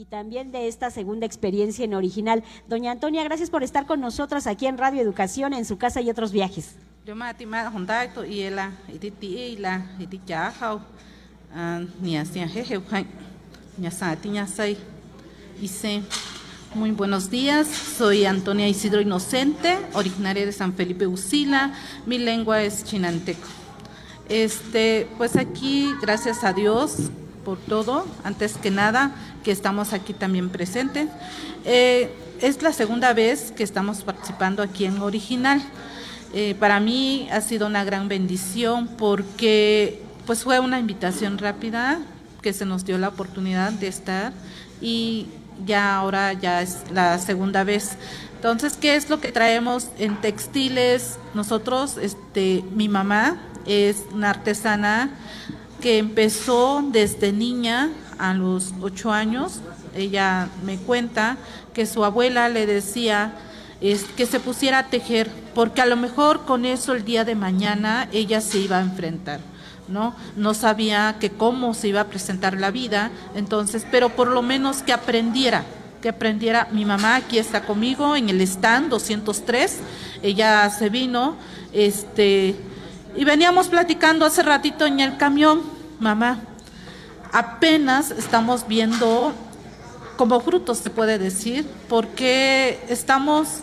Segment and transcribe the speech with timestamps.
[0.00, 2.42] y también de esta segunda experiencia en original.
[2.66, 6.08] Doña Antonia, gracias por estar con nosotras aquí en Radio Educación, en su casa y
[6.08, 6.76] otros viajes.
[7.04, 7.26] Yo me
[8.26, 8.72] y la
[9.20, 10.54] y la y ya
[12.00, 12.80] ni así jeje
[15.60, 16.02] hice
[16.74, 21.74] muy buenos días, soy Antonia Isidro Inocente, originaria de San Felipe Usila,
[22.06, 23.48] mi lengua es chinanteco.
[24.30, 27.10] Este, pues aquí, gracias a Dios
[27.44, 29.12] por todo, antes que nada,
[29.44, 31.08] que estamos aquí también presentes.
[31.64, 35.62] Eh, es la segunda vez que estamos participando aquí en Original.
[36.32, 41.98] Eh, para mí ha sido una gran bendición porque pues fue una invitación rápida
[42.40, 44.32] que se nos dio la oportunidad de estar
[44.80, 45.26] y
[45.66, 47.96] ya ahora ya es la segunda vez.
[48.36, 51.18] Entonces, ¿qué es lo que traemos en textiles?
[51.34, 55.10] Nosotros, este, mi mamá es una artesana
[55.80, 59.60] que empezó desde niña a los ocho años.
[59.94, 61.36] Ella me cuenta
[61.74, 63.34] que su abuela le decía
[63.80, 67.34] es, que se pusiera a tejer, porque a lo mejor con eso el día de
[67.34, 69.40] mañana ella se iba a enfrentar.
[69.88, 70.14] ¿no?
[70.36, 74.82] No sabía que cómo se iba a presentar la vida, entonces, pero por lo menos
[74.82, 75.64] que aprendiera,
[76.00, 76.68] que aprendiera.
[76.70, 79.78] Mi mamá aquí está conmigo en el stand 203,
[80.22, 81.34] ella se vino,
[81.72, 82.54] este,
[83.16, 85.62] y veníamos platicando hace ratito en el camión,
[85.98, 86.40] mamá,
[87.32, 89.32] apenas estamos viendo
[90.16, 93.60] como frutos, se puede decir, porque estamos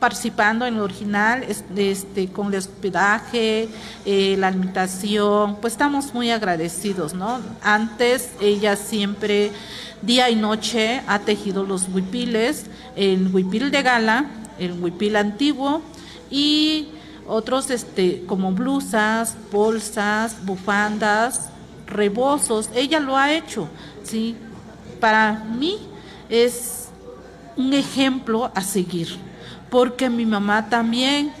[0.00, 3.68] participando en lo original, este, con el hospedaje,
[4.04, 7.40] eh, la alimentación, pues estamos muy agradecidos, ¿no?
[7.62, 9.50] Antes ella siempre,
[10.02, 14.26] día y noche, ha tejido los huipiles, el huipil de gala,
[14.58, 15.80] el huipil antiguo
[16.30, 16.88] y
[17.26, 21.48] otros este, como blusas, bolsas, bufandas,
[21.86, 23.68] rebozos, ella lo ha hecho,
[24.02, 24.36] ¿sí?
[25.00, 25.78] Para mí
[26.28, 26.88] es
[27.56, 29.18] un ejemplo a seguir
[29.74, 31.32] porque mi mamá también,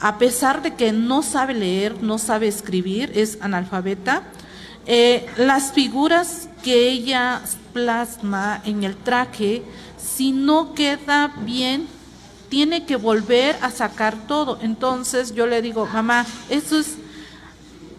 [0.00, 4.24] a pesar de que no sabe leer, no sabe escribir, es analfabeta,
[4.86, 9.62] eh, las figuras que ella plasma en el traje,
[9.96, 11.86] si no queda bien,
[12.48, 14.58] tiene que volver a sacar todo.
[14.62, 16.94] Entonces yo le digo, mamá, eso es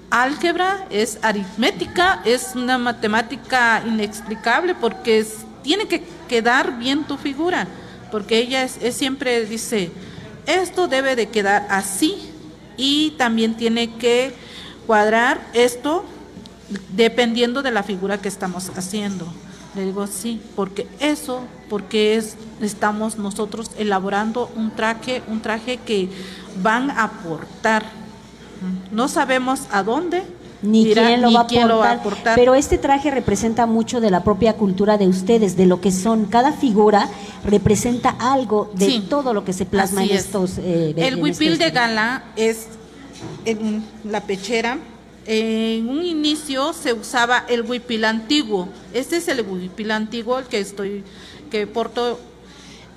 [0.10, 5.26] álgebra, es aritmética, es una matemática inexplicable porque
[5.64, 7.68] tiene que quedar bien tu figura
[8.12, 9.92] porque ella es, siempre dice,
[10.46, 12.18] esto debe de quedar así
[12.78, 14.34] y también tiene que
[14.86, 16.06] cuadrar esto
[16.90, 19.28] dependiendo de la figura que estamos haciendo.
[19.78, 26.10] Le digo sí, porque eso, porque es, estamos nosotros elaborando un traje, un traje que
[26.64, 27.84] van a aportar.
[28.92, 30.24] No sabemos a dónde,
[30.64, 31.32] ni, quién, lo,
[31.78, 35.68] va a aportar, Pero este traje representa mucho de la propia cultura de ustedes, de
[35.68, 36.26] lo que son.
[36.26, 37.08] Cada figura
[37.46, 40.58] representa algo de todo lo que se plasma en estos.
[40.58, 42.68] Eh, el huipil de gala es
[43.46, 44.80] en la pechera.
[45.30, 48.70] En un inicio se usaba el huipil antiguo.
[48.94, 51.04] Este es el huipil antiguo, el que estoy,
[51.52, 52.18] que porto.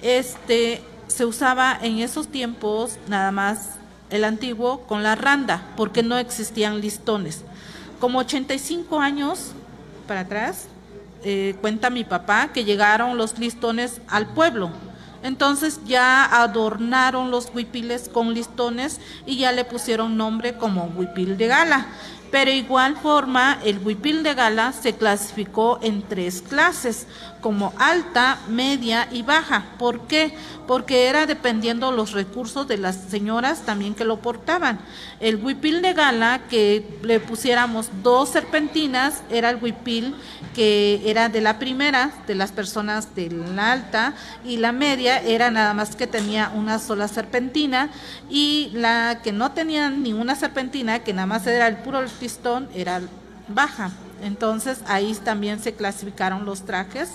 [0.00, 3.70] Este se usaba en esos tiempos nada más
[4.10, 7.42] el antiguo con la randa, porque no existían listones.
[7.98, 9.50] Como 85 años
[10.06, 10.66] para atrás,
[11.24, 14.70] eh, cuenta mi papá que llegaron los listones al pueblo.
[15.22, 21.46] Entonces ya adornaron los huipiles con listones y ya le pusieron nombre como huipil de
[21.48, 21.86] gala.
[22.30, 27.06] Pero igual forma, el huipil de gala se clasificó en tres clases,
[27.40, 29.64] como alta, media y baja.
[29.78, 30.34] ¿Por qué?
[30.66, 34.78] Porque era dependiendo los recursos de las señoras también que lo portaban.
[35.18, 40.14] El huipil de gala, que le pusiéramos dos serpentinas, era el huipil
[40.54, 44.14] que era de la primera, de las personas de la alta,
[44.44, 47.90] y la media era nada más que tenía una sola serpentina,
[48.28, 53.00] y la que no tenía ninguna serpentina, que nada más era el puro pistón, era
[53.48, 53.90] baja.
[54.22, 57.10] Entonces ahí también se clasificaron los trajes.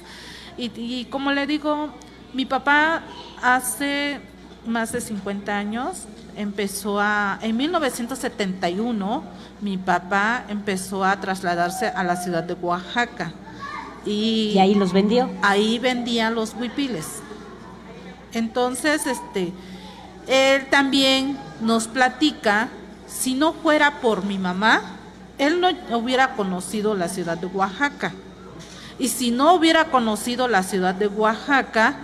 [0.57, 1.89] Y, como le digo,
[2.33, 3.03] mi papá
[3.41, 4.19] hace
[4.65, 6.03] más de 50 años
[6.37, 9.23] empezó a, en 1971,
[9.61, 13.33] mi papá empezó a trasladarse a la ciudad de Oaxaca.
[14.05, 15.29] Y, ahí los vendió.
[15.41, 17.21] Ahí vendía los huipiles.
[18.31, 19.53] Entonces, este,
[20.27, 22.69] él también nos platica,
[23.07, 24.94] si no fuera por mi mamá,
[25.37, 28.13] él no hubiera conocido la ciudad de Oaxaca.
[28.97, 31.97] Y si no hubiera conocido la ciudad de Oaxaca,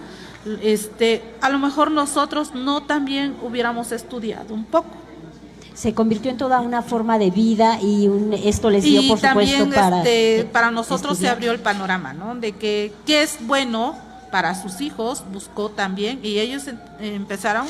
[0.62, 4.98] este, a lo mejor nosotros no también hubiéramos estudiado un poco.
[5.74, 9.70] se convirtió en toda una forma de vida y un, esto les dio, por supuesto,
[9.70, 10.00] para...
[10.00, 12.36] Este, para nosotros se abrió el panorama, ¿no?
[12.36, 13.96] De que qué es bueno
[14.32, 17.68] para sus hijos, buscó también, y ellos em, empezaron,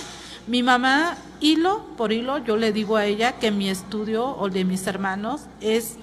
[0.47, 4.65] mi mamá, hilo por hilo, yo le digo a ella que mi estudio o de
[4.65, 5.95] mis hermanos es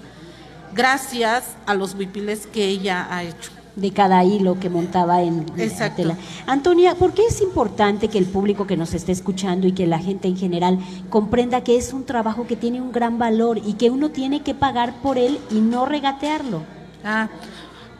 [0.73, 5.95] gracias a los huipiles que ella ha hecho de cada hilo que montaba en la
[5.95, 6.17] tela.
[6.45, 9.99] Antonia, ¿por qué es importante que el público que nos esté escuchando y que la
[9.99, 13.89] gente en general comprenda que es un trabajo que tiene un gran valor y que
[13.89, 16.61] uno tiene que pagar por él y no regatearlo?
[17.03, 17.29] Ah,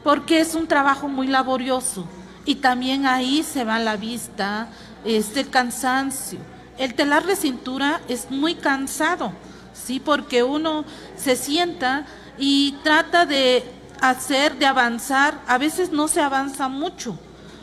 [0.03, 2.05] porque es un trabajo muy laborioso
[2.45, 4.69] y también ahí se va la vista,
[5.05, 6.39] este cansancio.
[6.77, 9.33] El telar de cintura es muy cansado,
[9.73, 10.85] sí, porque uno
[11.17, 12.05] se sienta
[12.37, 13.63] y trata de
[14.01, 17.17] hacer, de avanzar, a veces no se avanza mucho.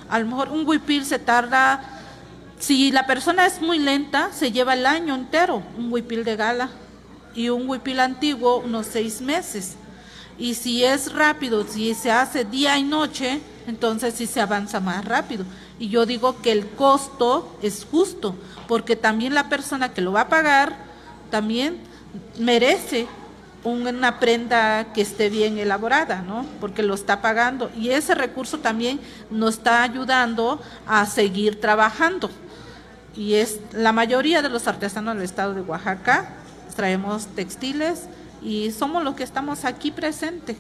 [0.09, 1.83] A lo mejor un huipil se tarda,
[2.59, 6.71] si la persona es muy lenta, se lleva el año entero, un huipil de gala,
[7.35, 9.75] y un huipil antiguo unos seis meses.
[10.39, 15.05] Y si es rápido, si se hace día y noche, entonces sí se avanza más
[15.05, 15.45] rápido.
[15.79, 18.35] Y yo digo que el costo es justo,
[18.67, 20.77] porque también la persona que lo va a pagar
[21.31, 21.79] también
[22.39, 23.07] merece
[23.65, 26.47] una prenda que esté bien elaborada, ¿no?
[26.61, 29.01] Porque lo está pagando y ese recurso también
[29.31, 32.31] nos está ayudando a seguir trabajando.
[33.17, 36.37] Y es la mayoría de los artesanos del estado de Oaxaca
[36.77, 38.03] traemos textiles
[38.43, 40.57] y somos los que estamos aquí presentes.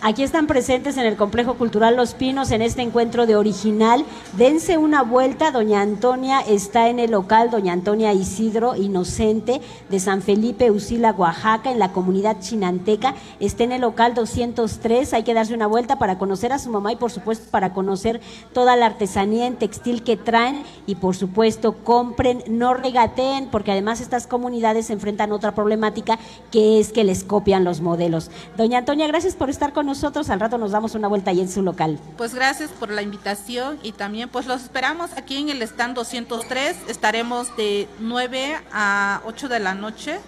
[0.00, 4.04] Aquí están presentes en el Complejo Cultural Los Pinos en este encuentro de original.
[4.36, 10.22] Dense una vuelta, doña Antonia está en el local, doña Antonia Isidro Inocente de San
[10.22, 13.14] Felipe Usila, Oaxaca, en la comunidad chinanteca.
[13.40, 16.92] Está en el local 203, hay que darse una vuelta para conocer a su mamá
[16.92, 18.20] y por supuesto para conocer
[18.52, 24.00] toda la artesanía en textil que traen y por supuesto compren, no regateen, porque además
[24.00, 26.18] estas comunidades se enfrentan a otra problemática
[26.50, 28.30] que es que les copian los modelos.
[28.56, 30.30] Doña Antonia, gracias por estar con nosotros.
[30.30, 31.98] Al rato nos damos una vuelta ahí en su local.
[32.16, 36.76] Pues gracias por la invitación y también pues los esperamos aquí en el stand 203.
[36.88, 40.18] Estaremos de 9 a 8 de la noche.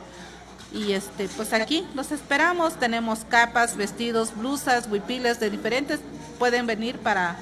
[0.73, 2.75] Y este, pues aquí los esperamos.
[2.75, 6.01] Tenemos capas, vestidos, blusas, huipiles de diferentes.
[6.39, 7.37] Pueden venir para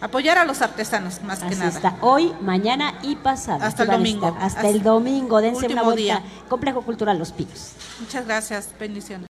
[0.00, 1.70] apoyar a los artesanos, más que nada.
[1.70, 3.64] Está hoy, mañana y pasado.
[3.64, 4.36] Hasta el domingo.
[4.38, 5.40] Hasta, el domingo.
[5.40, 6.22] Dense una vuelta.
[6.48, 7.72] Complejo Cultural Los Pinos.
[8.00, 8.68] Muchas gracias.
[8.78, 9.22] Bendiciones.